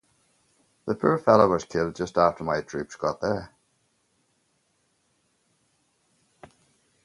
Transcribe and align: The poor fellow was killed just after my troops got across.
The 0.85 0.95
poor 0.95 1.19
fellow 1.19 1.47
was 1.49 1.63
killed 1.63 1.95
just 1.95 2.17
after 2.17 2.43
my 2.43 2.61
troops 2.61 2.95
got 2.95 3.17
across. 3.17 3.49